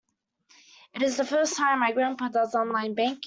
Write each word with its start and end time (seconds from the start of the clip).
It's 0.95 1.15
the 1.17 1.23
first 1.25 1.55
time 1.55 1.79
my 1.81 1.91
grandpa 1.91 2.29
does 2.29 2.55
online 2.55 2.95
banking. 2.95 3.19